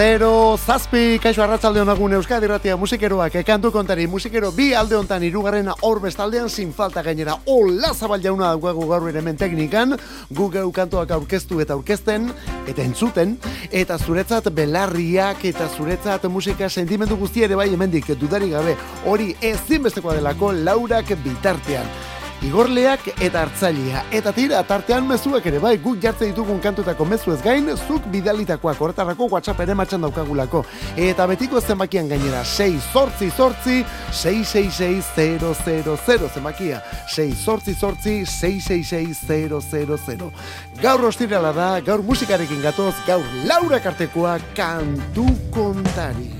[0.00, 5.74] zero, zazpi, kaixo arratzalde honagun Euskadi Ratia musikeroak, ekantu kontari musikero bi alde hontan irugarrena
[5.84, 7.34] hor bestaldean sin falta gainera.
[7.52, 9.92] Ola zabal jauna daukagu gaur ere hemen teknikan,
[10.30, 12.30] gu geu kantoak aurkeztu eta aurkezten,
[12.66, 13.34] eta entzuten,
[13.70, 20.16] eta zuretzat belarriak eta zuretzat musika sentimendu guzti ere bai hemendik dudari gabe, hori ezinbestekoa
[20.16, 22.19] delako laurak bitartean.
[22.40, 24.06] Igorleak eta hartzailea.
[24.16, 28.80] Eta tira, tartean mezuak ere bai, guk jartzen ditugun kantutako mezu ez gain, zuk bidalitakoak
[28.80, 30.62] horretarako WhatsApp ere matxan daukagulako.
[30.96, 33.84] Eta betiko zenbakian gainera, 6 sortzi sortzi,
[34.22, 36.80] 666 zenbakia.
[37.12, 40.32] 6 sortzi sortzi, 666
[40.80, 46.39] Gaur ostirala da, gaur musikarekin gatoz, gaur laura kartekoa kantu kontari.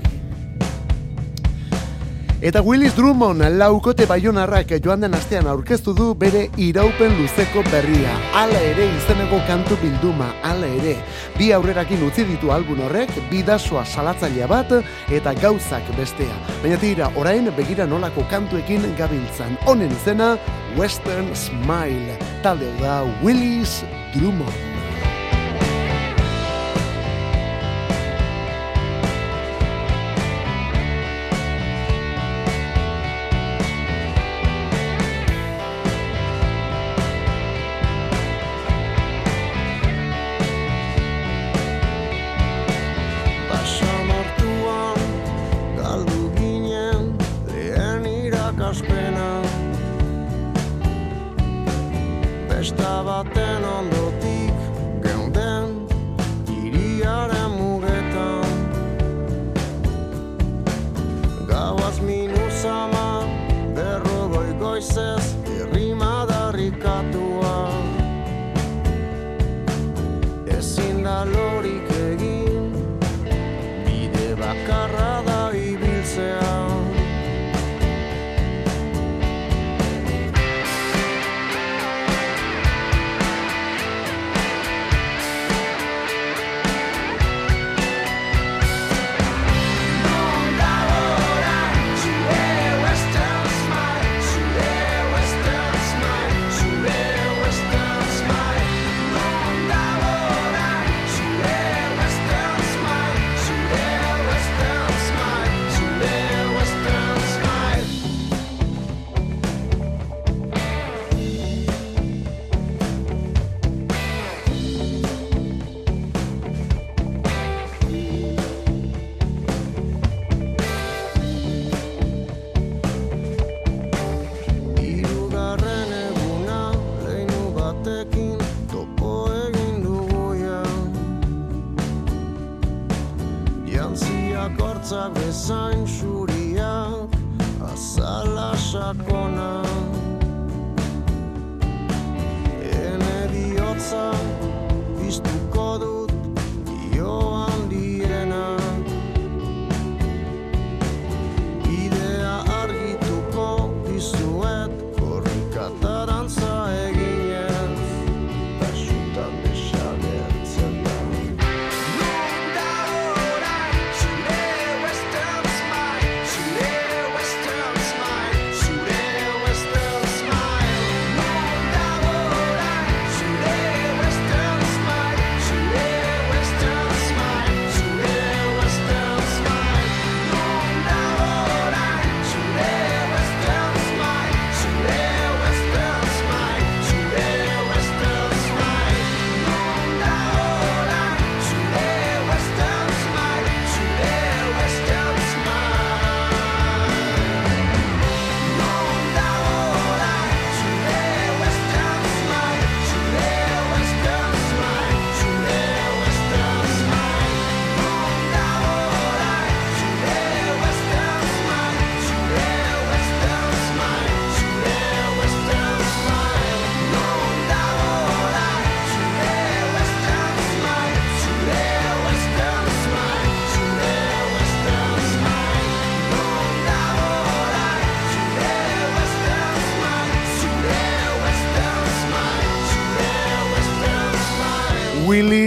[2.41, 8.15] Eta Willis Drummond laukote baionarrak joan den astean aurkeztu du bere iraupen luzeko berria.
[8.33, 10.95] Hala ere izeneko kantu bilduma, hala ere.
[11.37, 14.73] Bi aurrerakin utzi ditu albun horrek, bidasoa salatzailea bat
[15.13, 16.39] eta gauzak bestea.
[16.63, 19.53] Baina tira, orain begira nolako kantuekin gabiltzan.
[19.69, 20.33] Honen izena,
[20.81, 22.17] Western Smile.
[22.41, 23.83] Talde da Willis
[24.17, 24.70] Drummond.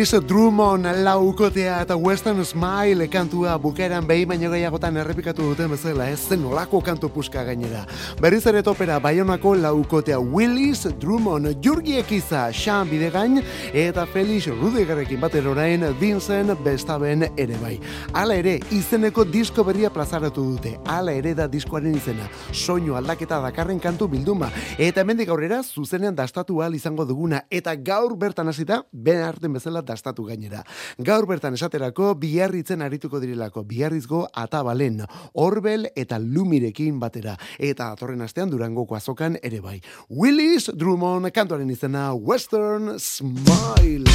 [0.05, 6.19] Willis Drummond laukotea eta Western Smile kantua bukeran behi baino gehiagotan errepikatu duten bezala ez
[6.29, 7.87] zen olako kantu puska gainera.
[8.21, 13.41] Berriz ere topera Bayonako laukotea Willis Drummond, Jurgi Ekiza, Sean Bidegain
[13.73, 17.79] eta Felix Rudigerrekin bater orain Vincent Bestaben ere bai.
[18.13, 20.75] Hala ere, izeneko disko berria plazaratu dute.
[20.85, 22.29] Hala ere da diskoaren izena.
[22.53, 24.53] Soinu aldaketa dakarren kantu bilduma.
[24.77, 27.47] Eta hemendik aurrera zuzenean dastatu al izango duguna.
[27.49, 30.65] Eta gaur bertan hasita, ben arten bezala dastatu gainera.
[30.99, 35.01] Gaur bertan esaterako biarritzen arituko direlako biarrizgo atabalen,
[35.33, 37.39] orbel eta lumirekin batera.
[37.59, 39.81] Eta atorren astean durangoko azokan ere bai.
[40.11, 44.11] Willis Drummond kantuaren izena Western Smile.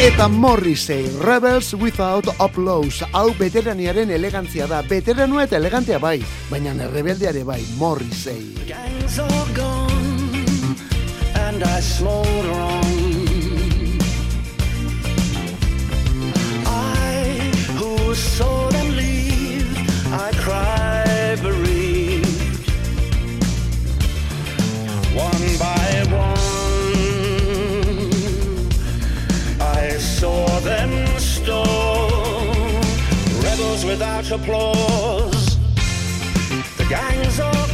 [0.00, 7.44] Eta Morrissey, Rebels Without Applause, hau veteraniaren elegantzia da, veteranu eta elegantea bai, baina rebeldeare
[7.44, 8.54] bai, Morrissey.
[8.66, 10.74] Gangs are gone,
[11.36, 12.99] and I
[18.10, 18.16] on.
[18.16, 19.76] saw them leave,
[20.12, 22.26] I cry bereaved.
[25.14, 26.46] One by one,
[29.60, 32.80] I saw them stone.
[33.42, 35.56] Rebels without applause,
[36.78, 37.69] the gangs are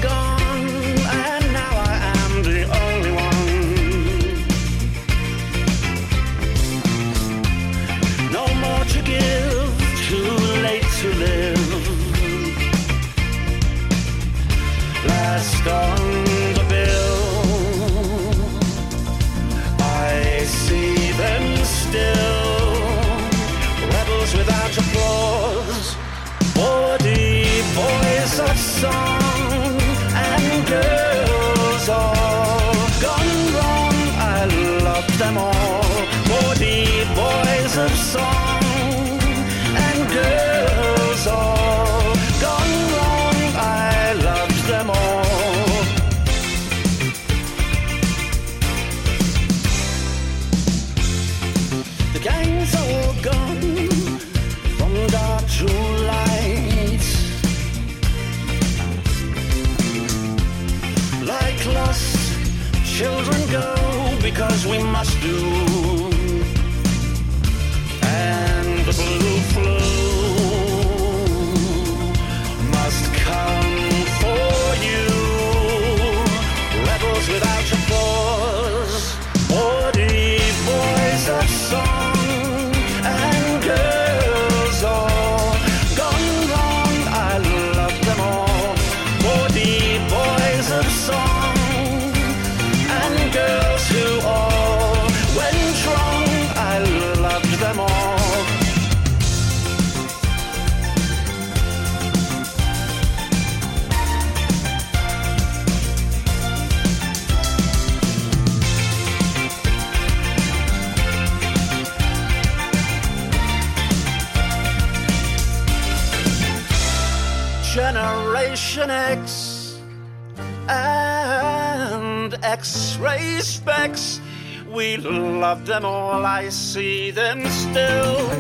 [125.57, 126.27] love them all.
[126.27, 128.31] I see them still.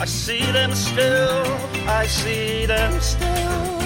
[0.00, 1.44] I see them still.
[1.86, 3.78] I see them still.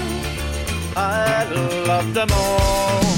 [0.97, 1.45] I
[1.87, 3.12] love them all.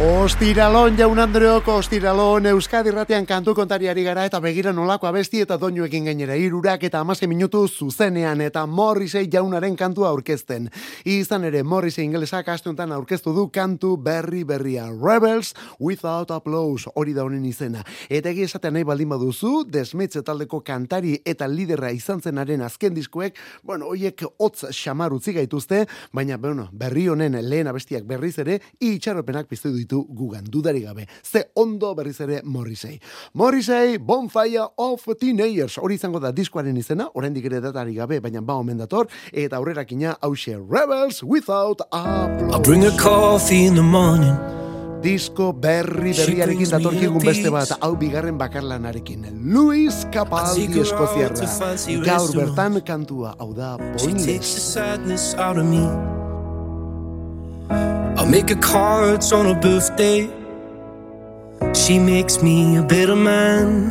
[0.00, 6.06] Ostiralon jaun Andreok, Ostiralon Euskadi Ratean kantu kontariari gara eta begira nolako abesti eta doinuekin
[6.08, 10.70] gainera irurak eta amase minutu zuzenean eta Morrisei jaunaren kantua aurkezten.
[11.04, 17.28] Izan ere Morrisei ingelesak astuntan aurkeztu du kantu berri berria Rebels Without Applause hori da
[17.28, 17.84] honen izena.
[18.08, 23.36] Eta egi esaten nahi baldin baduzu, desmetze taldeko kantari eta liderra izan zenaren azken diskuek,
[23.62, 29.52] bueno, hoiek hotz xamar utzi gaituzte, baina bueno, berri honen lehen abestiak berriz ere, itxaropenak
[29.52, 31.06] piztu ditu ditu gugan dudari gabe.
[31.22, 33.00] Ze ondo berriz ere Morrissey.
[33.34, 35.78] Morrissey, Bonfire of Teenagers.
[35.78, 40.16] Hori izango da diskoaren izena, oraindik ere datari gabe, baina ba omen dator, eta aurrerakina
[40.22, 42.54] hause Rebels Without Applause.
[42.54, 44.36] I'll bring a coffee in the morning.
[45.00, 49.24] Disko berri berriarekin datorkigun beste bat, hau bigarren bakarlanarekin.
[49.48, 51.48] Luis Capaldi Eskoziarra.
[52.04, 54.76] Gaur bertan kantua, hau da, poinless.
[58.30, 60.30] Make her cards on her birthday.
[61.74, 63.90] She makes me a better man.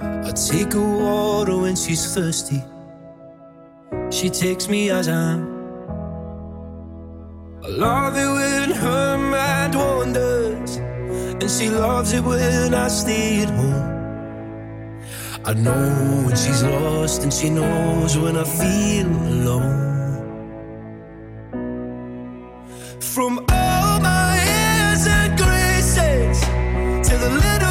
[0.00, 2.62] I take her water when she's thirsty.
[4.10, 5.42] She takes me as I am.
[7.64, 13.50] I love it when her mind wanders, and she loves it when I stay at
[13.50, 13.88] home.
[15.44, 19.87] I know when she's lost, and she knows when I feel alone.
[23.00, 26.40] From all my years and graces
[27.08, 27.67] to the little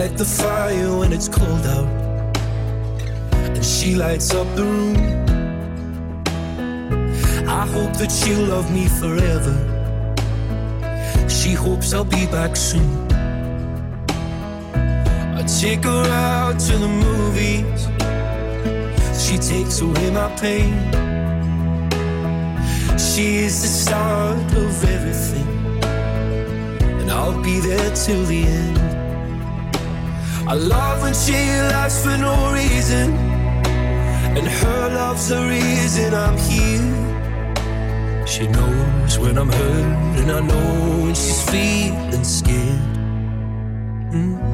[0.00, 1.86] light the fire when it's cold out,
[3.54, 4.96] and she lights up the room.
[7.46, 9.56] I hope that she'll love me forever.
[11.28, 12.92] She hopes I'll be back soon.
[15.38, 17.80] I take her out to the movies.
[19.22, 20.72] She takes away my pain.
[22.98, 25.50] She is the start of everything,
[27.00, 28.99] and I'll be there till the end.
[30.50, 31.32] I love when she
[31.70, 33.14] laughs for no reason,
[34.36, 38.26] and her love's the reason I'm here.
[38.26, 42.80] She knows when I'm hurt, and I know when she's feeling scared.
[44.10, 44.49] Mm.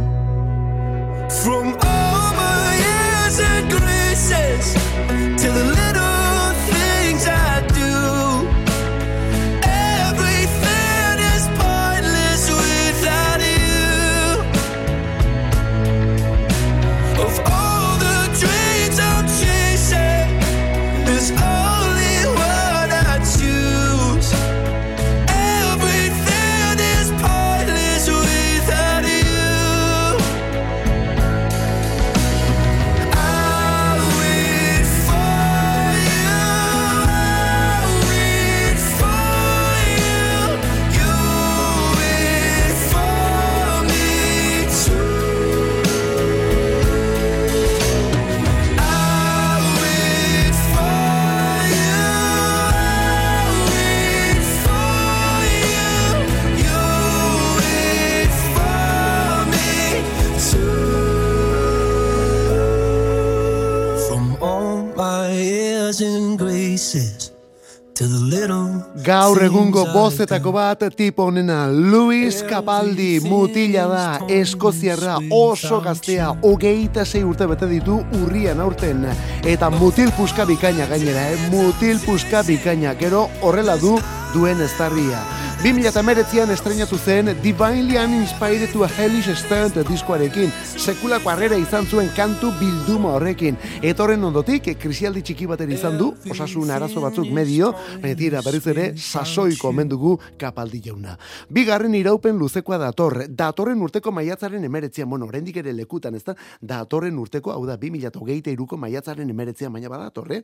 [69.04, 77.20] Gaur egungo bozetako bat tipo honena Luis Capaldi mutila da eskoziarra oso gaztea hogeita sei
[77.24, 79.04] urte bete ditu urrian aurten.
[79.44, 81.48] Eta mutil puska bikaina gainera eh?
[81.52, 83.98] mutil puska bikaina gero horrela du
[84.32, 85.20] duen estarria
[85.62, 92.50] 2008an estrenatu zen Divinely Uninspired to a Hellish Stunt diskoarekin sekulako harrera izan zuen kantu
[92.60, 93.56] bilduma horrekin.
[93.80, 97.70] Etorren ondotik krisialdi txiki baten izan du osasun arazo batzuk medio
[98.02, 101.16] baina tira berriz ere sasoiko omen dugu kapaldi jauna.
[101.48, 107.16] Bigarren iraupen luzekoa dator datorren urteko maiatzaren emeretzian bueno, oraindik ere lekutan ez da datorren
[107.18, 110.42] urteko hau da 2008ko maiatzaren emeretzian baina badatorre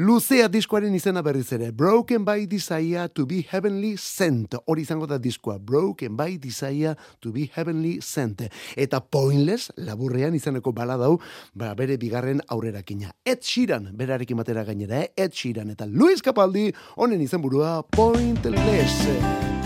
[0.00, 5.18] luzea diskoaren izena berriz ere Broken by Desire to be Heavenly Sent hori izango da
[5.18, 8.42] diskoa Broken by Desire to be Heavenly Sent.
[8.76, 11.16] Eta Pointless laburrean izeneko baladau
[11.54, 13.12] ba, bere bigarren aurrerakina.
[13.24, 15.12] Ed Sheeran berarekin batera gainera eh?
[15.16, 19.65] Ed Sheeran eta Luis Capaldi honen izenburua Pointless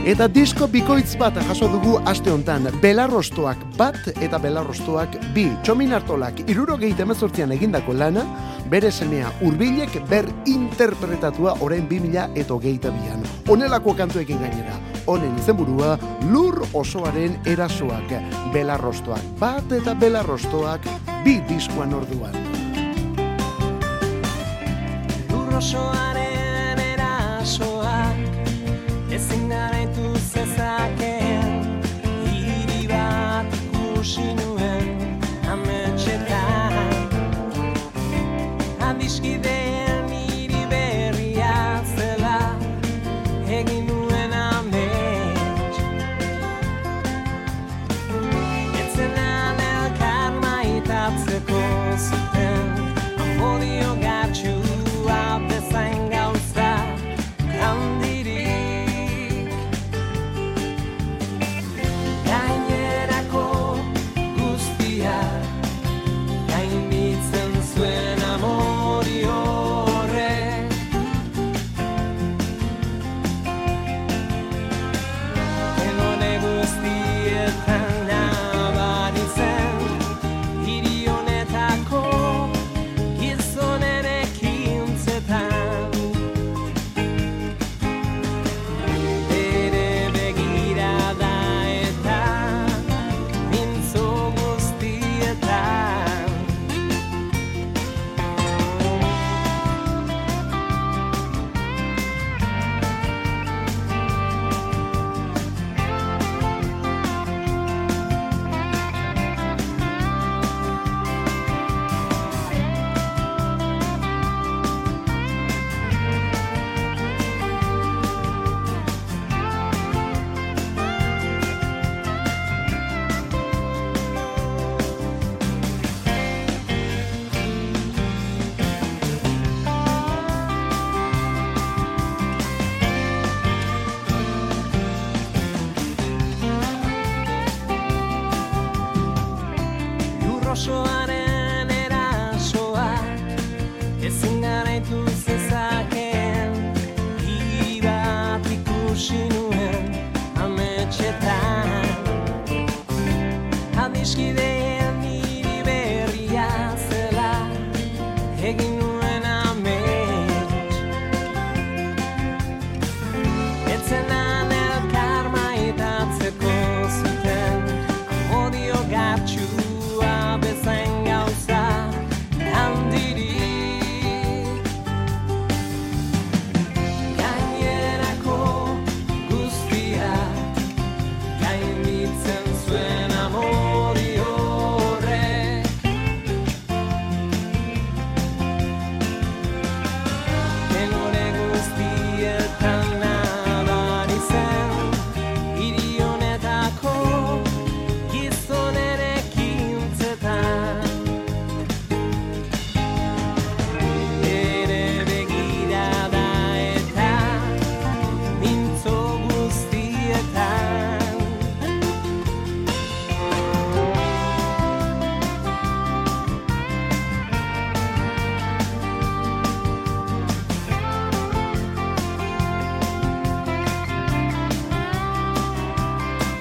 [0.00, 2.70] Eta disko bikoitz bat jaso dugu aste hontan.
[2.80, 5.44] Belarrostoak bat eta belarrostoak bi.
[5.62, 8.24] Txomin hartolak iruro emezortzian egindako lana,
[8.70, 13.22] bere semea urbilek ber interpretatua orain 2000 eta hogeita bian.
[13.46, 14.80] Honelako kantuekin gainera.
[15.06, 15.98] Honen izenburua
[16.30, 18.14] lur osoaren erasoak.
[18.54, 20.80] Belarrostoak bat eta belarrostoak
[21.24, 22.32] bi diskoan orduan.
[25.28, 26.09] Lurrosoaren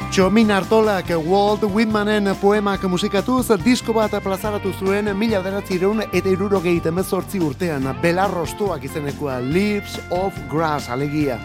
[0.10, 7.38] Txomin Artolak Walt Whitmanen poemak musikatuz disko bat plazaratu zuen mila beratzireun eta irurogei temezortzi
[7.46, 11.38] urtean belarrostoak izenekoa Lips of Grass alegia.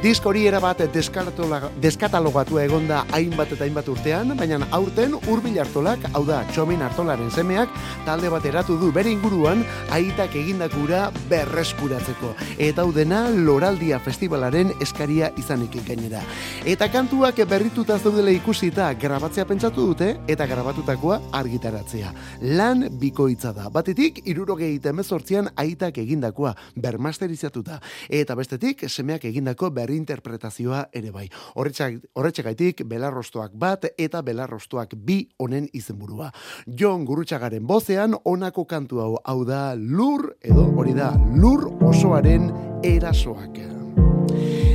[0.00, 6.22] Disko hori erabat deskataloga- deskatalogatua egonda hainbat eta hainbat urtean, baina aurten hurbil Artolak, hau
[6.24, 7.68] da Txomin Artolaren semeak,
[8.06, 9.60] talde bat eratu du bere inguruan
[9.92, 12.30] aitak egindakura berreskuratzeko.
[12.56, 16.22] Eta hau dena Loraldia Festivalaren eskaria izanik gainera.
[16.64, 22.14] Eta kantuak berrituta zeudela ikusita grabatzea pentsatu dute eta grabatutakoa argitaratzea.
[22.56, 23.68] Lan bikoitza da.
[23.68, 27.82] Batetik, irurogei temezortzian aitak egindakoa bermasterizatuta.
[28.08, 31.26] Eta bestetik, semeak egindako berrinterpretazioa ere bai.
[31.58, 36.30] Horretxegaitik, belarrostoak bat eta belarrostoak bi honen izenburua.
[36.66, 42.50] Jon Gurutxagaren bozean, honako kantu hau, hau da lur, edo hori da, lur osoaren
[42.84, 43.58] erasoak.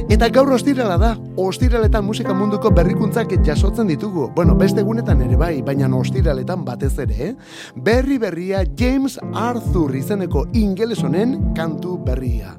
[0.06, 4.28] Eta gaur ostirala da, ostiraletan musika munduko berrikuntzak jasotzen ditugu.
[4.36, 7.34] Bueno, beste egunetan ere bai, baina ostiraletan batez ere, eh?
[7.76, 12.54] Berri berria James Arthur izeneko ingeles honen kantu berria.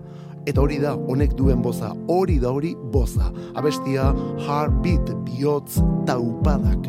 [0.47, 3.33] Eta hori da, honek duen boza, hori da hori boza.
[3.59, 4.13] Abestia
[4.47, 6.87] Heartbeat bihotz taupadak.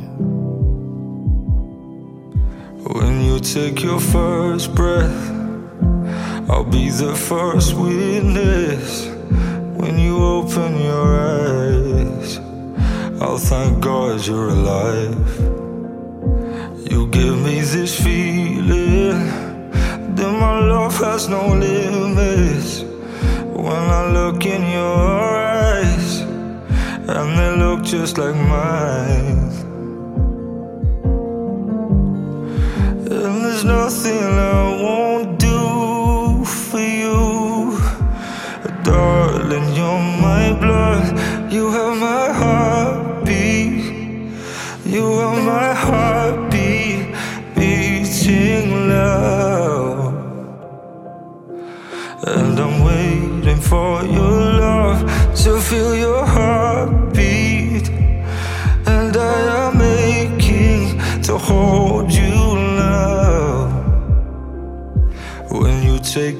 [2.93, 5.31] When you take your first breath,
[6.49, 9.07] I'll be the first witness.
[9.75, 12.39] When you open your eyes,
[13.19, 15.39] I'll thank God you're alive.
[16.91, 19.17] You give me this feeling
[20.15, 22.85] that my love has no limits.
[23.57, 26.21] When I look in your eyes,
[27.09, 29.49] and they look just like mine.
[33.09, 37.79] And there's nothing I won't do for you.
[38.83, 41.51] Darling, you're my blood.
[41.51, 41.96] You have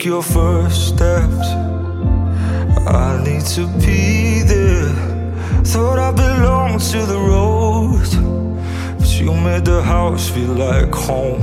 [0.08, 1.48] your first steps,
[2.88, 4.94] I need to be there.
[5.66, 8.08] Thought I belonged to the road,
[8.98, 11.42] but you made the house feel like home.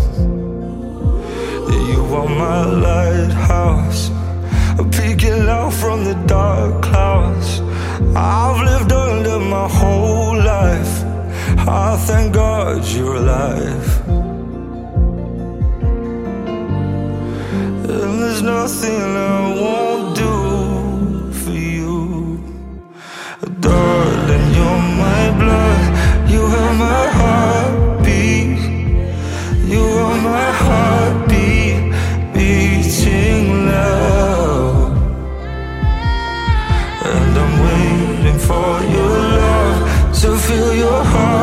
[1.90, 4.08] You are my lighthouse,
[4.96, 7.60] peeking out from the dark clouds.
[8.16, 10.94] I've lived under my whole life.
[11.68, 14.03] I thank God you're alive.
[17.86, 22.40] And there's nothing I won't do for you.
[23.60, 26.30] Darling, you're my blood.
[26.30, 28.58] You have my heartbeat.
[29.68, 31.92] You are my heartbeat
[32.32, 34.96] beating loud.
[37.04, 39.78] And I'm waiting for your love
[40.22, 41.33] to feel your heartbeat.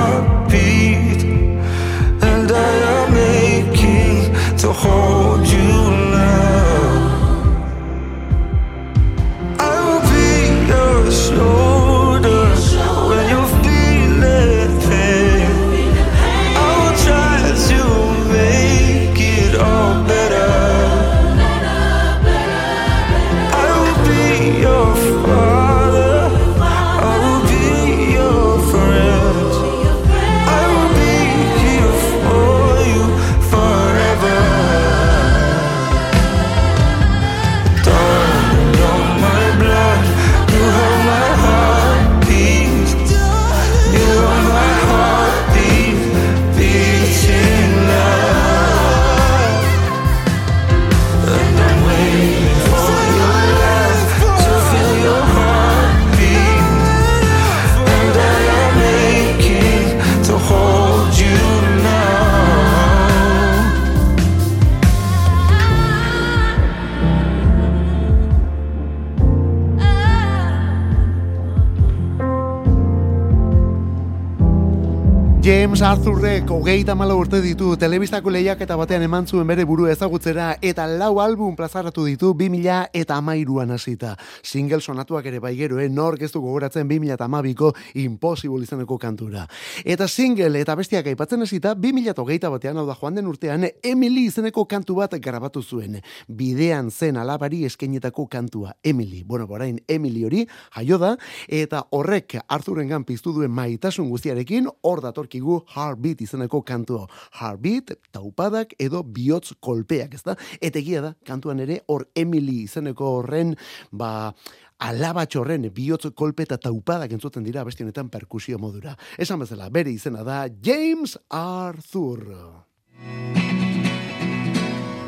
[76.62, 81.16] Hogeita malo urte ditu telebistako lehiak eta batean eman zuen bere buru ezagutzera eta lau
[81.20, 84.12] album plazaratu ditu 2000 eta amairuan hasita.
[84.44, 85.88] Single sonatuak ere bai gero, eh?
[85.90, 89.48] nork ez du gogoratzen 2000 eta amabiko Impossible izaneko kantura.
[89.84, 93.66] Eta single eta bestiak aipatzen hasita 2000 eta hogeita batean hau da joan den urtean
[93.82, 95.98] Emily izeneko kantu bat grabatu zuen.
[96.28, 99.24] Bidean zen alabari eskenetako kantua Emily.
[99.24, 100.46] Bueno, borain Emily hori
[100.78, 101.16] jaio da
[101.48, 107.08] eta horrek Arthurengan piztu duen maitasun guztiarekin hor dator datorkigu Heartbeat izeneko kantua.
[107.40, 110.36] Heartbeat, taupadak edo bihotz kolpeak, ezta?
[110.60, 113.56] Eta egia da, kantuan ere hor Emily izeneko horren,
[113.92, 114.34] ba,
[114.82, 118.98] alabatxorren bihotz kolpe eta taupadak entzuten dira beste honetan perkusio modura.
[119.18, 122.28] Esan bezala, bere izena da James Arthur.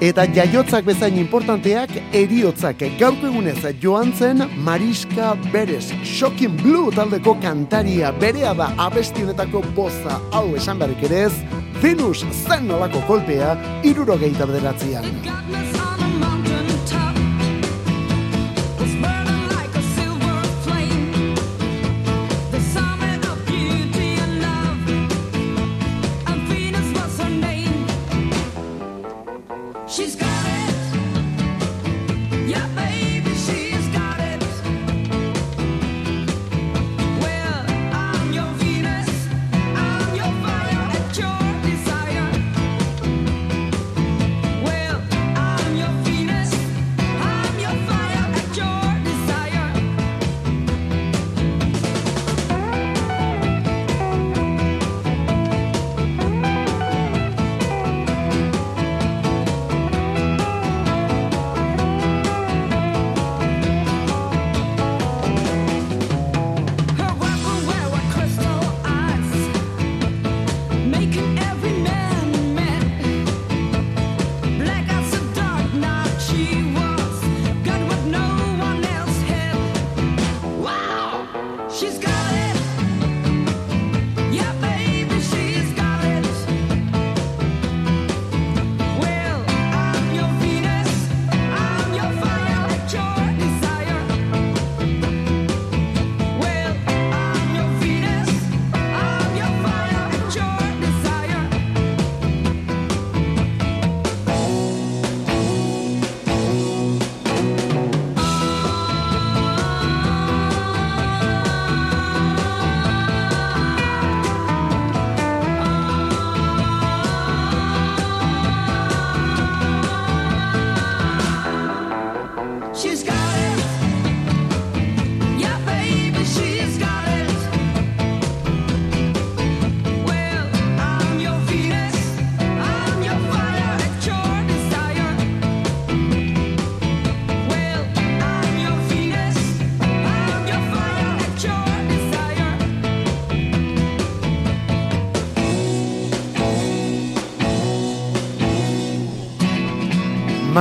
[0.04, 5.94] Eta jaiotzak bezain importanteak eriotzak gaurko egunez joan zen Mariska Beres.
[6.04, 11.34] Shocking Blue taldeko kantaria berea da abestionetako boza hau esan beharrik ere ez,
[11.80, 13.56] Venus zen nolako kolpea
[13.94, 15.83] irurogeita bederatzean.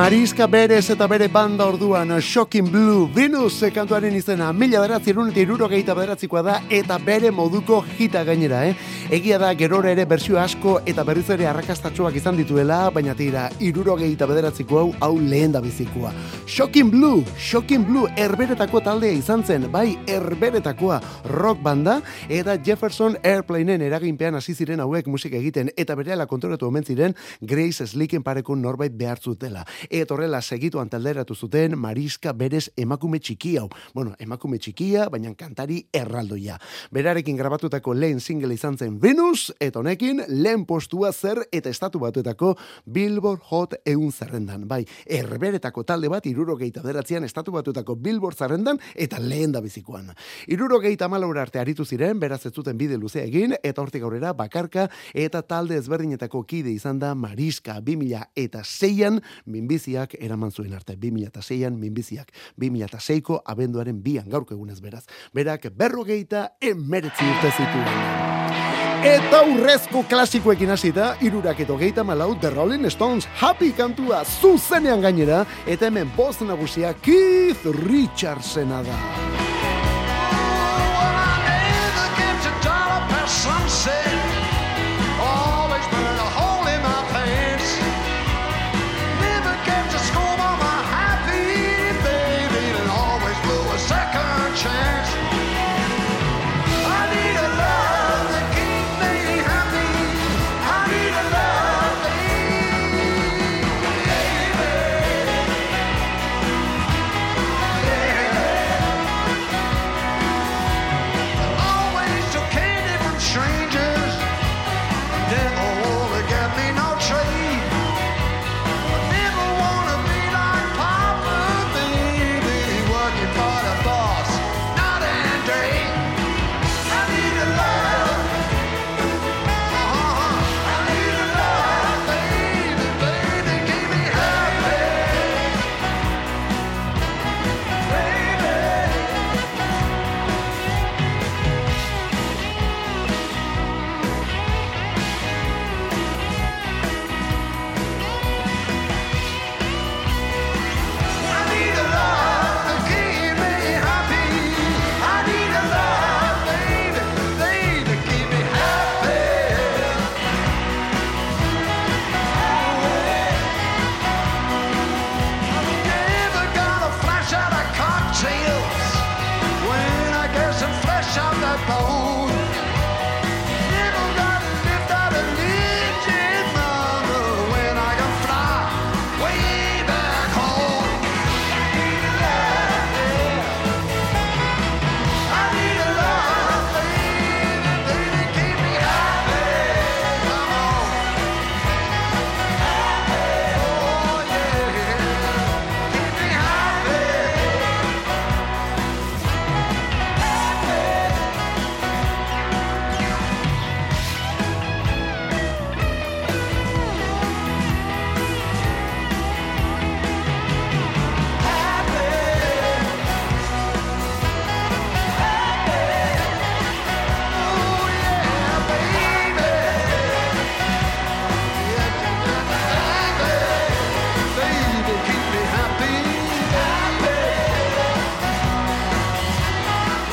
[0.03, 5.95] Mariska Beres eta bere banda orduan Shocking Blue Venus kantuaren izena mila beratzi eta irurogeita
[5.95, 8.75] bederatzikoa da eta bere moduko hita gainera, eh?
[9.11, 14.27] Egia da gerora ere bersio asko eta berriz ere arrakastatxoak izan dituela, baina tira irurogeita
[14.27, 16.11] bederatziko hau hau lehen da bizikoa.
[16.53, 20.99] Shocking Blue, Shocking Blue erberetako taldea izan zen, bai erberetakoa
[21.33, 21.95] rock banda
[22.29, 27.87] eta Jefferson Airplaneen eraginpean hasi ziren hauek musika egiten eta berehala kontrolatu omen ziren Grace
[27.87, 29.63] Slicken pareko norbait behar zutela.
[29.89, 33.71] Eta horrela segituan talderatu zuten Mariska berez emakume txiki hau.
[33.95, 36.59] Bueno, emakume txikia, baina kantari erraldoia.
[36.93, 42.59] Berarekin grabatutako lehen single izan zen Venus, eta honekin lehen postua zer eta estatu batuetako
[42.85, 44.69] Billboard Hot eun zerrendan.
[44.69, 50.11] Bai, erberetako talde bat irurogeita beratzean estatu batuetako Billboard zerrendan eta lehen da bizikoan.
[50.51, 54.89] Irurogeita malaura arte aritu ziren, beraz ez zuten bide luzea egin, eta hortik aurrera bakarka
[55.15, 60.97] eta talde ezberdinetako kide izan da Mariska 2000 eta seian minbiziak eraman zuen arte.
[60.97, 62.33] 2000 eta seian minbiziak.
[62.59, 65.05] 2000 eta seiko abenduaren bian gaurko egunez beraz.
[65.35, 68.92] Berak berrogeita emeretzi urte zituen.
[69.03, 75.41] Eta urrezko klasikoekin hasita, irurak eto geita malau The Rolling Stones Happy kantua zuzenean gainera,
[75.67, 79.52] eta hemen boz nagusia Keith Richardsena da.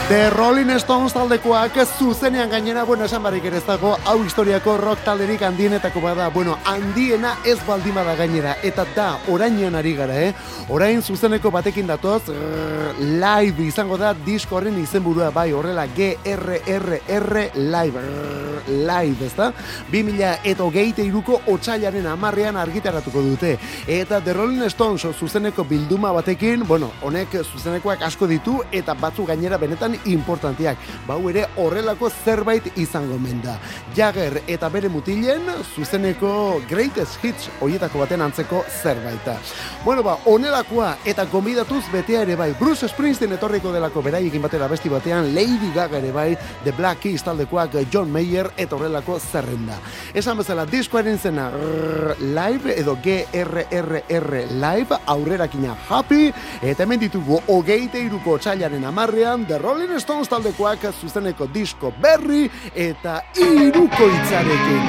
[0.09, 5.03] The Rolling Stones taldekoak zuzenean gainera, bueno, esan barik ere ez dago, hau historiako rock
[5.05, 10.31] talderik handienetako bada, bueno, handiena ez baldin bada gainera, eta da, orainean ari gara, eh?
[10.73, 18.01] Orain zuzeneko batekin datoz, grrr, live izango da disko horren izenburua bai, horrela GRRR live,
[18.01, 19.51] grrr, live, ez da?
[19.91, 23.59] 2000 eta hogeite iruko otxailaren amarrean argitaratuko dute.
[23.85, 29.61] Eta The Rolling Stones zuzeneko bilduma batekin, bueno, honek zuzenekoak asko ditu, eta batzu gainera
[29.61, 30.77] benetan importantiak.
[31.07, 33.57] Bau ere horrelako zerbait izango menda.
[33.95, 39.37] Jagger eta bere mutilen zuzeneko greatest hits hoietako baten antzeko zerbaita.
[39.85, 42.51] Bueno ba, onelakoa eta gonbidatuz betea ere bai.
[42.59, 47.23] Bruce Springsteen etorriko delako beraiekin batera besti batean Lady Gaga ere bai, The Black Keys
[47.23, 49.77] taldekoak John Mayer eta horrelako zerrenda.
[50.13, 51.49] Esan bezala, diskoaren zena
[52.19, 56.31] live edo GRRR live aurrerakina happy
[56.61, 63.21] eta hemen ditugu hogeite iruko txailaren amarrean The Rolling Stones taldekoak zuzeneko disko berri eta
[63.41, 64.83] iruko itzarekin.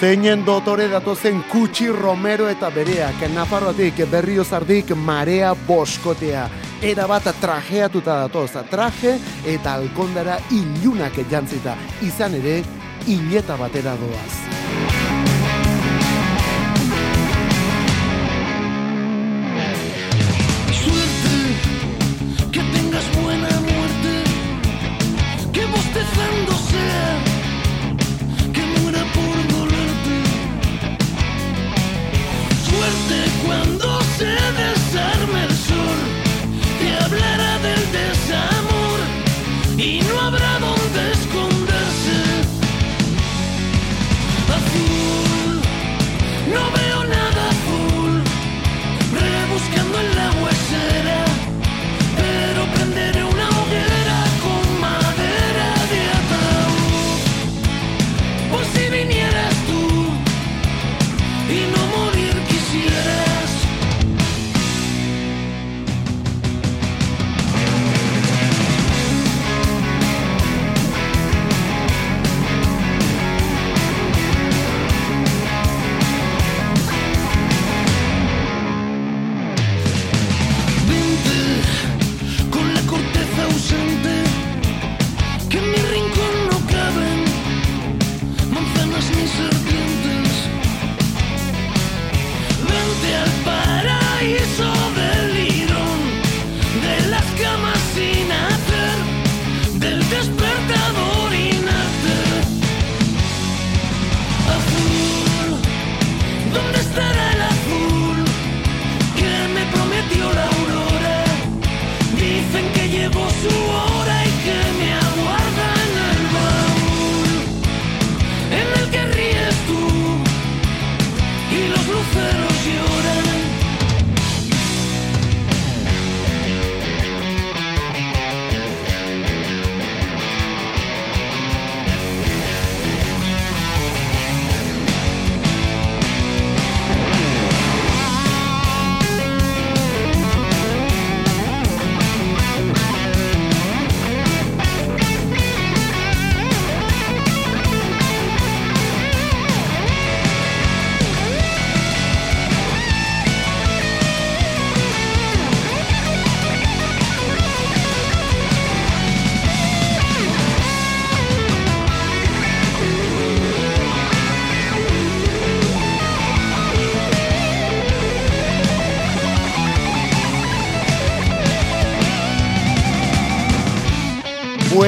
[0.00, 6.48] Zeinen dotore datozen Kutsi Romero eta bereak, Nafarroatik berriozardik marea boskotea.
[6.82, 9.14] Era bat trajeatuta datoz, traje
[9.46, 11.76] eta alkondara ilunak jantzita.
[12.02, 12.64] Izan ere,
[13.06, 15.01] hileta batera doaz.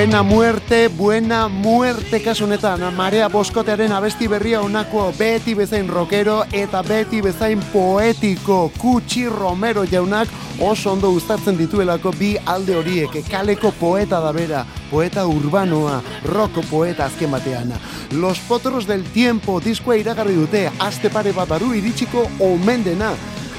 [0.05, 7.23] Buena muerte, buena muerte kasunetan, marea boskotearen abesti berria onako beti bezain rockero eta beti
[7.25, 10.29] bezain poetiko Kutsi Romero jaunak
[10.61, 17.07] oso ondo gustatzen dituelako bi alde horiek, kaleko poeta da bera, poeta urbanoa, rock poeta
[17.07, 17.73] azken batean.
[18.13, 23.15] Los Potros del Tiempo diskoa iragarri dute, aste pare bat baru iritsiko omen dena.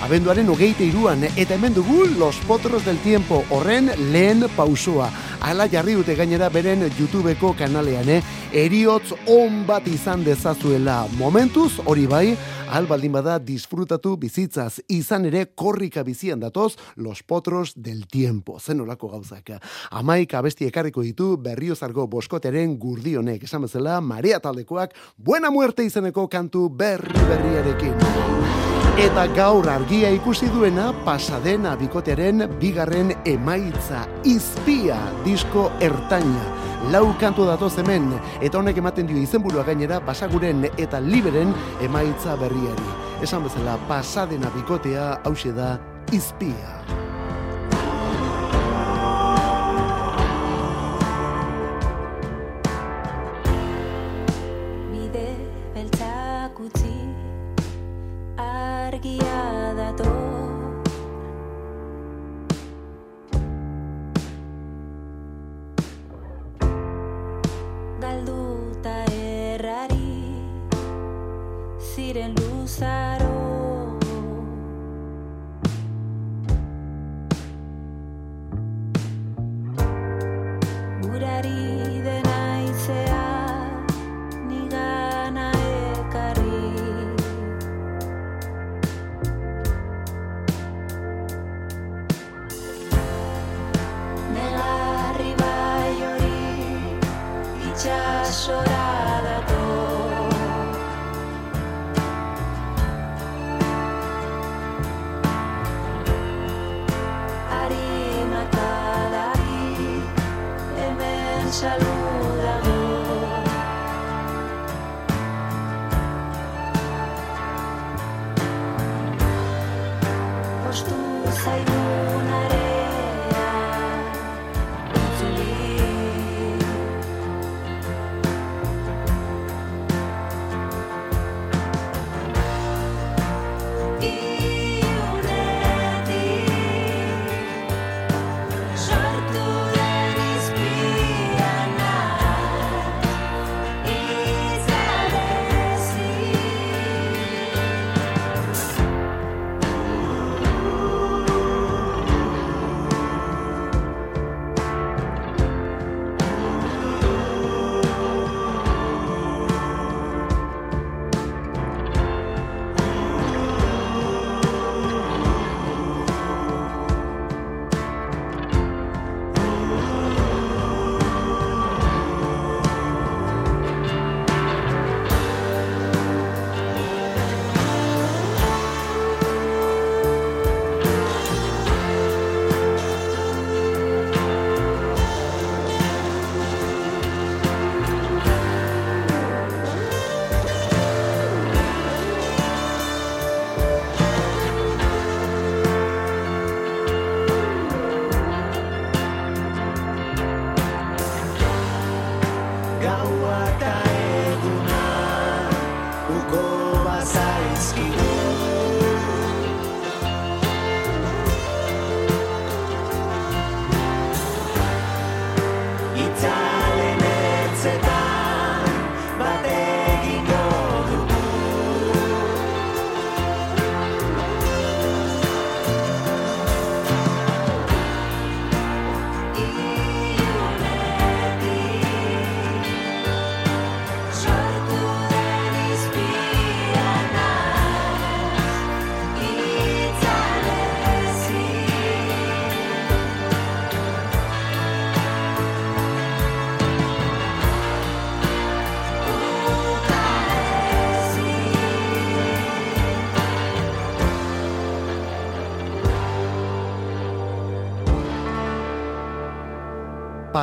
[0.05, 5.09] Abenduaren hogeite iruan, eta hemen dugu Los Potros del Tiempo horren lehen pausua.
[5.41, 8.21] Hala jarri dute gainera beren YouTubeko kanalean, eh?
[8.55, 11.05] Eriotz on bat izan dezazuela.
[11.19, 12.37] Momentuz, hori bai,
[12.71, 18.59] albaldin bada disfrutatu bizitzaz, izan ere korrika bizian datoz Los Potros del Tiempo.
[18.59, 19.51] Zen olako gauzak.
[19.91, 23.43] Amaik abesti ekarriko ditu berriozargo boskotearen gurdionek.
[23.43, 28.74] Esan bezala, marea taldekoak, buena muerte izeneko kantu berri berriarekin.
[28.95, 36.45] Eta gaur argia ikusi duena pasadena bikotearen bigarren emaitza izpia disko ertaina.
[36.93, 38.07] Lau kantu datoz hemen,
[38.39, 41.51] eta honek ematen dio izenburua gainera basaguren eta liberen
[41.83, 42.87] emaitza berriari.
[43.19, 45.73] Esan bezala, pasadena bikotea hause da
[46.15, 47.04] izpia.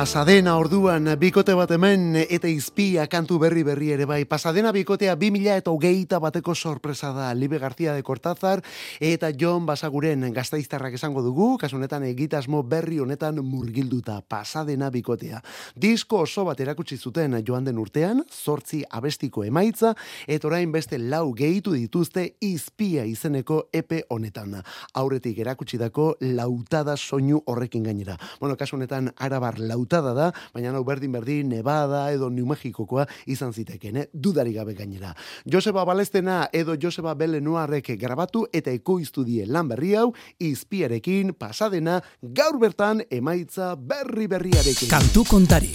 [0.03, 4.25] Pasadena orduan bikote bat hemen eta izpia kantu berri berri ere bai.
[4.27, 7.29] Pasadena bikotea 2000 eta hogeita bateko sorpresa da.
[7.33, 8.59] Libe García de Cortázar
[8.99, 14.17] eta John Basaguren gaztaiztarrak esango dugu, kasu honetan egitasmo berri honetan murgilduta.
[14.27, 15.39] Pasadena bikotea.
[15.73, 19.93] Disko oso bat erakutsi zuten joan den urtean, zortzi abestiko emaitza,
[20.27, 24.59] eta orain beste lau gehitu dituzte izpia izeneko epe honetan.
[24.99, 28.19] Aurretik erakutsi dako lautada soinu horrekin gainera.
[28.41, 33.53] Bueno, kasu honetan arabar lautada da, baina hau berdin berdin Nevada edo New Mexicokoa izan
[33.53, 34.07] ziteken, eh?
[34.13, 35.13] dudari gabe gainera.
[35.45, 42.57] Joseba Balestena edo Joseba Belenuarrek grabatu eta ekoiztu die lan berri hau, izpiarekin pasadena gaur
[42.59, 44.89] bertan emaitza berri berriarekin.
[44.89, 45.73] Kantu kontari.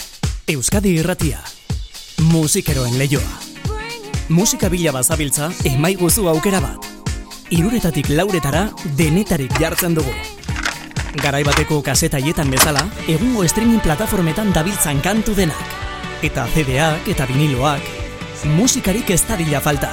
[0.48, 1.42] Euskadi irratia.
[2.32, 3.36] Musikeroen leioa.
[4.28, 6.84] Musika bila bazabiltza, emaiguzu aukera bat.
[7.48, 8.66] Iruretatik lauretara
[8.96, 10.12] denetarik jartzen dugu.
[11.16, 15.72] Garai bateko kasetaietan bezala, egungo streaming plataformetan dabiltzan kantu denak.
[16.22, 17.88] Eta CD-ak eta viniloak,
[18.58, 19.90] musikarik ez dadila falta.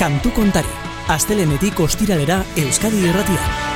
[0.00, 0.74] Kantu kontari,
[1.12, 3.73] astelenetik ostiralera Euskadi irratia.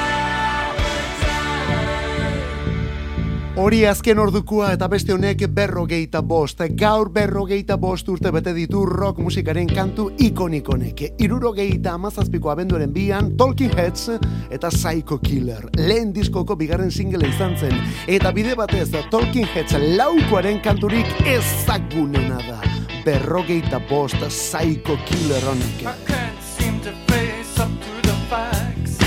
[3.58, 6.60] Hori azken ordukoa eta beste honek berrogeita bost.
[6.78, 11.02] Gaur berrogeita bost urte bete ditu rock musikaren kantu ikonikonek.
[11.18, 14.12] Irurogeita amazazpiko abenduaren bian Talking Heads
[14.54, 15.66] eta Psycho Killer.
[15.74, 17.74] Lehen diskoko bigarren single izan zen.
[18.06, 22.60] Eta bide batez Talking Heads laukoaren kanturik ezagunena da.
[23.04, 25.82] Berrogeita bost Psycho Killer honek.
[26.06, 29.02] Can't seem to face up to the facts.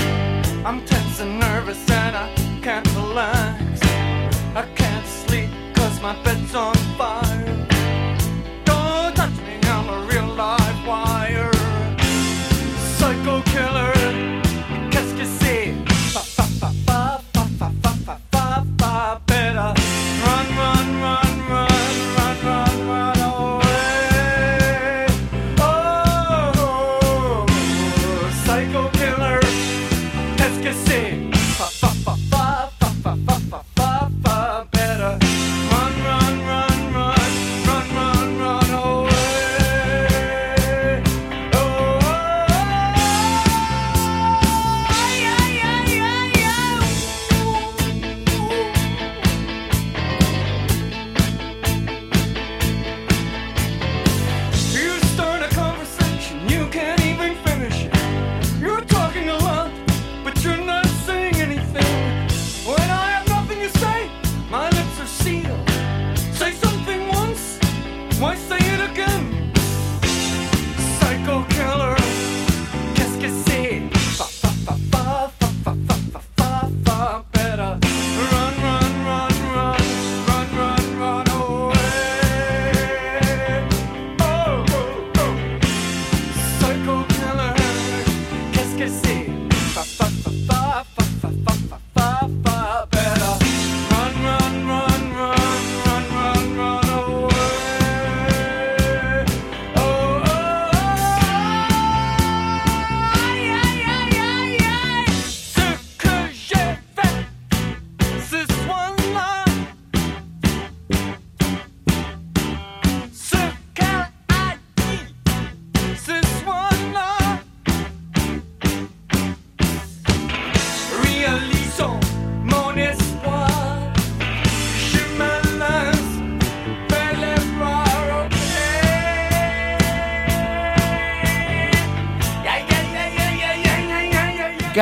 [0.62, 2.28] I'm tense and nervous and I
[2.60, 3.81] can't relax.
[4.54, 7.31] I can't sleep cause my bed's on fire.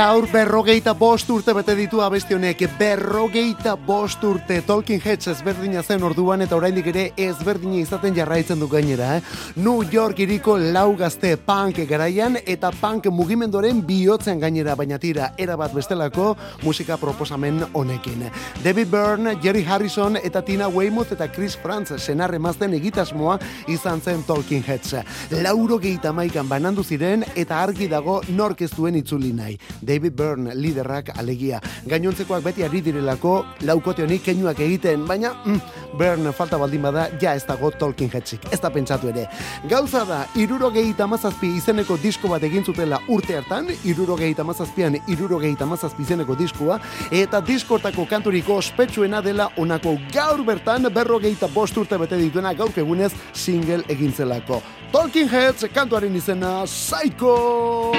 [0.00, 6.06] Gaur berrogeita bost urte bete ditu abesti honek, berrogeita bost urte Talking Heads ezberdina zen
[6.08, 9.20] orduan eta oraindik ere ezberdina izaten jarraitzen du gainera, eh?
[9.60, 15.74] New York iriko lau gazte punk garaian eta punk mugimendoren bihotzen gainera, baina tira, erabat
[15.76, 16.30] bestelako
[16.62, 18.24] musika proposamen honekin.
[18.64, 23.36] David Byrne, Jerry Harrison eta Tina Weymouth eta Chris Frantz senarre mazten egitasmoa
[23.68, 25.04] izan zen Talking Heads.
[25.42, 29.60] Lauro gehieta maikan banandu ziren eta argi dago nork ez duen itzuli nahi.
[29.90, 31.58] David Byrne liderrak alegia.
[31.90, 35.60] Gainontzekoak beti ari direlako laukote honik keinuak egiten, baina mm,
[35.98, 38.46] Byrne falta baldin bada ja ez dago Talking Headsik.
[38.54, 39.26] Ez da pentsatu ere.
[39.70, 46.06] Gauza da, irurogei tamazazpi izeneko disko bat egin zutela urte hartan, irurogei tamazazpian irurogei tamazazpi
[46.06, 46.78] izeneko diskoa,
[47.10, 53.10] eta diskortako kanturiko ospetsuena dela onako gaur bertan berrogeita bost urte bete dituena gaur egunez
[53.32, 54.62] single egintzelako.
[54.92, 57.92] Talking Heads kantuaren izena Psycho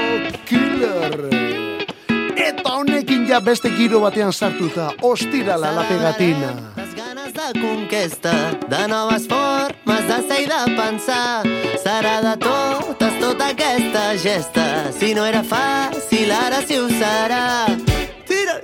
[0.47, 1.80] Killer.
[2.35, 6.51] Eta honekin ja beste giro batean sartuta, ostirala la pegatina.
[6.75, 8.31] Las ganas de conquesta,
[8.69, 11.43] de noves formes de ser i de pensar.
[11.83, 14.91] Serà de totes, tota aquesta gesta.
[14.97, 17.65] Si no era fàcil, ara sí ho serà.
[18.27, 18.59] Tira!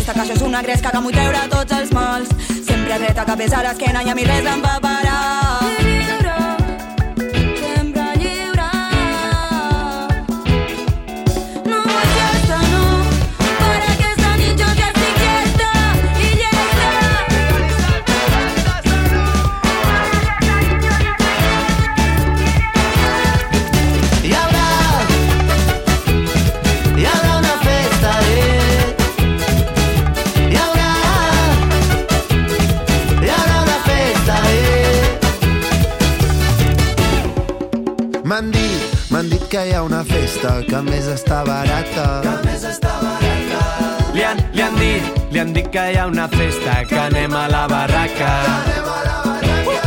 [0.00, 2.34] Festa, que això és una gresca que m'ho treure tots els mals.
[2.64, 5.89] Sempre dreta, cabeza a l'esquena i a mi res em va parar.
[39.50, 42.04] Que hi ha una festa que a més està barata.
[42.22, 43.62] Que a més està barata.
[44.14, 47.34] Li han, li han dit, li han dit que hi ha una festa, que anem
[47.34, 48.28] a la barraca.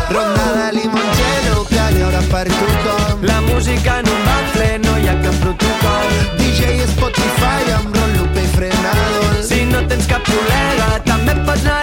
[0.10, 3.24] Ronda de limoncello que n'hi haurà per tothom.
[3.30, 6.20] La música en un bafle, no hi ha cap protocol.
[6.42, 9.48] DJ Spotify amb Ron Lupe i Frenados.
[9.48, 11.83] Si no tens cap col·lega, també pots anar-hi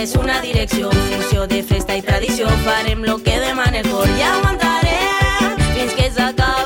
[0.00, 4.22] terres, una direcció, fusió de festa i tradició, farem lo que demana el cor i
[4.22, 6.59] aguantarem fins que s'acabe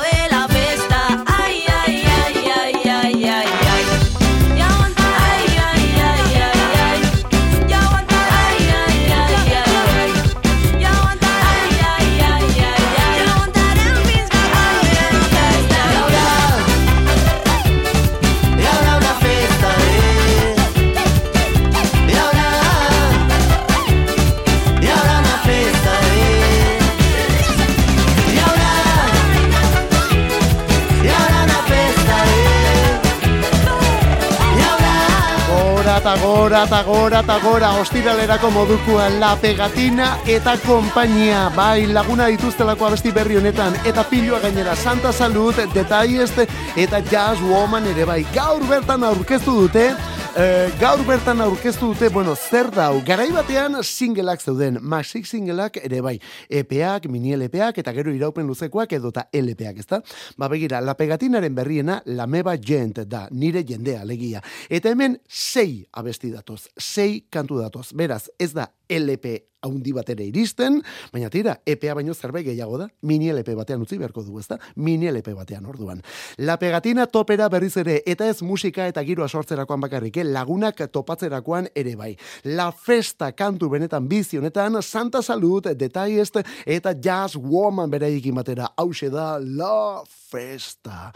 [36.21, 43.11] gora eta gora eta gora ostiralerako modukoa La Pegatina eta kompainia bai laguna dituztelako abesti
[43.15, 46.33] berri honetan eta pilua gainera Santa Salud, Detalles
[46.75, 48.25] eta Jazz Woman ere bai.
[48.33, 49.87] Gaur bertan aurkeztu dute
[50.35, 56.01] Eh, gaur bertan aurkeztu dute, bueno, zer dau, garai batean singleak zeuden, maxik singleak ere
[56.03, 56.17] bai,
[56.51, 60.01] EPak, mini LPak eta gero iraupen luzekoak edota LPak, ezta?
[60.35, 64.43] Ba begira, la pegatinaren berriena, la meba gent da, nire jendea alegia.
[64.67, 67.93] Eta hemen sei abesti datoz, sei kantu datoz.
[67.95, 70.79] Beraz, ez da LP haundi bat ere iristen,
[71.13, 74.59] baina tira, EPA baino zerbait gehiago da, mini LP batean utzi beharko dugu, ezta?
[74.75, 76.01] Mini LP batean orduan.
[76.37, 80.27] La pegatina topera berriz ere, eta ez musika eta giroa sortzerakoan bakarrik, eh?
[80.27, 82.11] lagunak topatzerakoan ere bai.
[82.57, 86.31] La festa kantu benetan bizi honetan, Santa Salud, Detalles
[86.65, 91.11] eta Jazz Woman beraikin batera, hause da La Festa.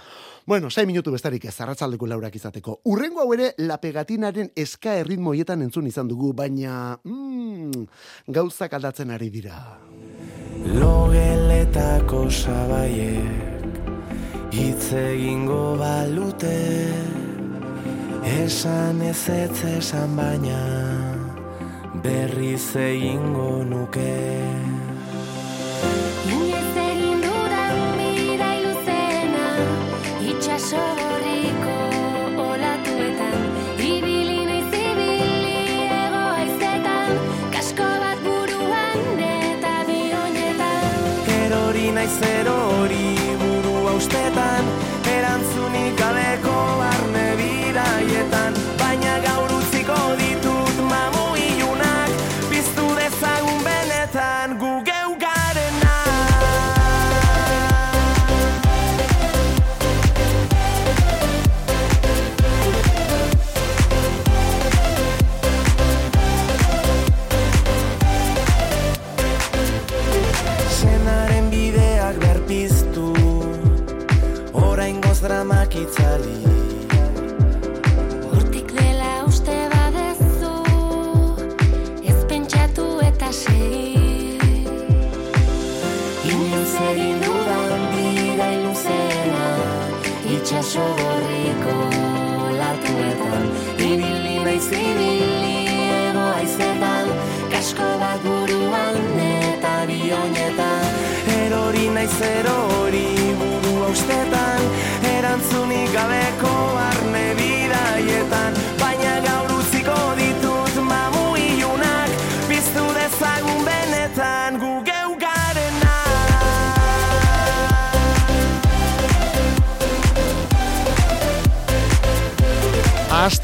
[0.49, 2.79] Bueno, 6 minutu bestarik ez, arratzaldeko laurak izateko.
[2.89, 7.58] Urrengo hau ere, la pegatinaren eska erritmo hietan entzun izan dugu, baina mm,
[8.35, 9.59] gauzak aldatzen ari dira.
[10.59, 13.49] Logeletako sabaiek
[14.51, 16.57] hitz egingo balute
[18.29, 20.59] Esan ez ez esan baina
[22.03, 24.15] berriz egingo nuke
[26.27, 29.45] Inoiz egin dudan bidai luzena
[30.31, 31.08] Itxasorriko
[42.09, 43.93] Erori naiz erori burua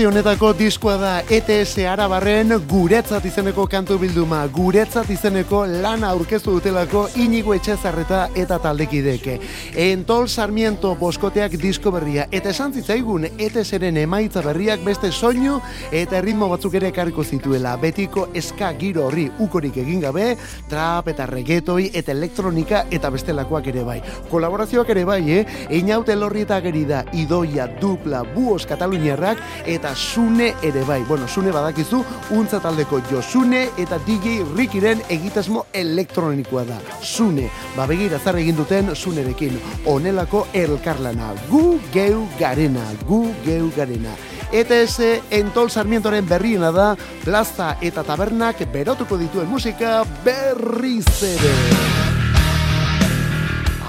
[0.05, 7.07] Aste honetako diskoa da ETS Arabarren guretzat izeneko kantu bilduma, guretzat izeneko lana aurkeztu dutelako
[7.23, 9.39] inigo etxezarreta eta taldekideke.
[9.81, 15.55] Entol Sarmiento boskoteak disko berria, eta esan zitzaigun ETSren emaitza berriak beste soinu
[15.89, 17.73] eta ritmo batzuk ere ekarriko zituela.
[17.81, 20.35] Betiko eska giro horri ukorik egin gabe,
[20.69, 23.97] trap eta reggaetoi eta elektronika eta bestelakoak ere bai.
[24.29, 25.41] Kolaborazioak ere bai, eh?
[25.79, 31.03] Einaute lorri eta gerida, idoia, dupla, buos kataluniarrak eta Sune ere bai.
[31.07, 32.03] Bueno, Sune badakizu,
[32.35, 36.79] untza taldeko Josune eta DJ Rikiren egitasmo elektronikoa da.
[37.01, 39.57] Sune, ba begira zar egin duten Sunerekin.
[39.85, 44.15] Honelako elkarlana, gu geu garena, gu geu garena.
[44.51, 44.99] ETS
[45.31, 46.93] Entol Sarmientoren berriena da,
[47.23, 51.94] plaza eta tabernak berotuko dituen musika berriz ere.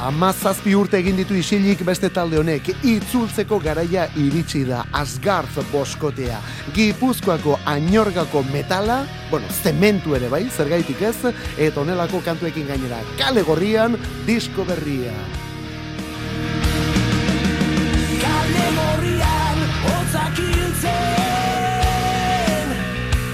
[0.05, 6.41] Amazazpi urte egin ditu isilik beste talde honek, itzultzeko garaia iritsi da Asgarz boskotea.
[6.77, 13.97] Gipuzkoako añorgako metala, bueno, zementu ere bai, zergaitik ez, eta honelako kantuekin gainera, kale gorrian,
[14.29, 15.17] disko berria.
[18.21, 21.07] Kale gorrian hotzak hiltzen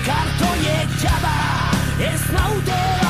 [0.07, 1.39] Kartoiek jada
[2.13, 3.02] ez naute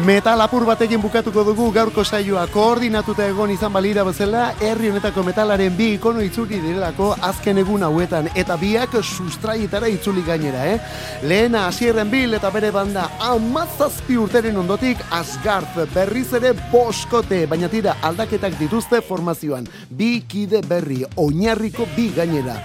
[0.00, 5.76] Metal apur batekin bukatuko dugu gaurko saioa koordinatuta egon izan balira bezala herri honetako metalaren
[5.76, 10.78] bi ikono itzuli direlako azken egun hauetan eta biak sustraietara itzuli gainera, eh?
[11.28, 17.98] Lehena hasierren bil eta bere banda amazazpi urteren ondotik Asgard berriz ere boskote, baina tira
[18.00, 19.68] aldaketak dituzte formazioan.
[19.90, 22.56] Bi kide berri, oinarriko bi gainera.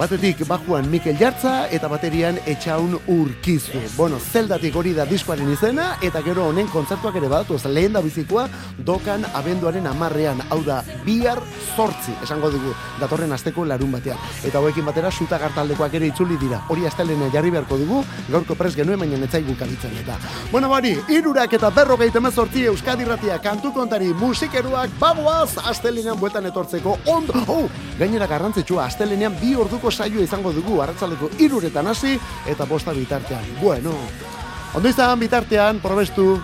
[0.00, 3.82] Batetik bajuan Mikel Jartza eta baterian etxaun urkizu.
[3.98, 7.58] Bueno, zeldatik hori da diskoaren izena eta gero honen kontzertuak ere badatu.
[7.60, 8.46] Ez lehen da bizikoa
[8.78, 10.40] dokan abenduaren amarrean.
[10.48, 11.42] Hau da, bihar
[11.76, 14.16] zortzi, esango dugu, datorren asteko larun batean.
[14.48, 16.62] Eta hoekin batera suta gartaldekoak ere itzuli dira.
[16.72, 20.16] Hori astelena jarri beharko dugu, gaurko pres genuen baina netzaigu kabitzen eta.
[20.50, 26.96] Bueno, bari, irurak eta berrogeita emezortzi Euskadi Ratia kantu kontari musikeruak bagoaz astelenean bueltan etortzeko
[27.04, 27.44] ondo.
[27.52, 27.68] Oh,
[28.00, 32.16] gainera garrantzitsua astelenean bi orduko saioa izango dugu arratsaldeko iruretan hasi
[32.46, 33.44] eta bosta bitartean.
[33.60, 33.94] Bueno,
[34.74, 36.38] ondo izan bitartean, probestu,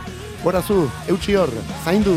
[0.45, 1.53] borazu, eutxi hor,
[1.85, 2.17] zaindu.